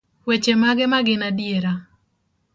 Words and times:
weche 0.27 0.53
mage 0.61 0.85
magin 0.93 1.21
adiera? 1.29 1.71